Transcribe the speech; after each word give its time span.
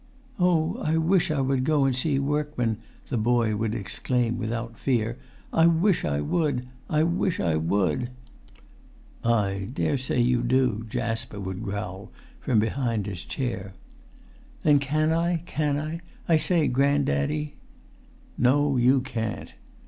"Oh! 0.39 0.79
I 0.83 0.97
wish 0.97 1.29
I 1.29 1.41
would 1.41 1.63
go 1.63 1.85
and 1.85 1.95
see 1.95 2.17
workman," 2.17 2.79
the 3.09 3.19
boy 3.19 3.55
would 3.55 3.75
exclaim 3.75 4.39
without 4.39 4.79
fear. 4.79 5.19
"I 5.53 5.67
wish 5.67 6.03
I 6.03 6.21
would! 6.21 6.65
I 6.89 7.03
wish 7.03 7.39
I 7.39 7.55
would!" 7.57 8.09
"I 9.23 9.69
daresay 9.71 10.19
you 10.19 10.41
do," 10.41 10.87
Jasper 10.89 11.39
would 11.39 11.61
growl 11.61 12.11
from 12.39 12.61
his 12.61 13.23
chair. 13.25 13.73
"Then 14.63 14.79
can 14.79 15.11
I; 15.11 15.43
can 15.45 15.77
I, 15.77 16.01
I 16.27 16.35
say, 16.35 16.67
grand 16.67 17.05
daddy?" 17.05 17.53
"No, 18.39 18.77
you 18.77 19.01
can't." 19.01 19.53